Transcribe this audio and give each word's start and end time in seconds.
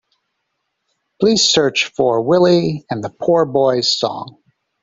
Please 1.19 1.47
search 1.47 1.89
for 1.95 2.21
Willy 2.23 2.83
and 2.89 3.03
the 3.03 3.11
Poor 3.11 3.45
Boys 3.45 3.99
song. 3.99 4.41